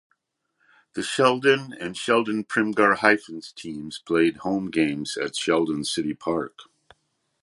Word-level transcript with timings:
The 0.93 1.03
Sheldon 1.03 1.73
and 1.79 1.95
Sheldon–Primghar 1.95 2.95
Hyphens 3.01 3.51
teams 3.51 3.99
played 3.99 4.37
home 4.37 4.71
games 4.71 5.15
at 5.15 5.35
Sheldon 5.35 5.83
City 5.85 6.15
Park. 6.15 6.57